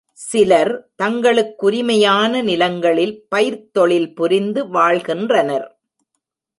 சிலர் 0.09 0.89
தங்களுக்குரிமையான 0.95 2.41
நிலங்களில் 2.41 3.25
பயிர்த் 3.29 3.73
தொழில் 3.73 4.13
புரிந்து 4.13 4.67
வாழ்கின்றனர். 4.67 5.67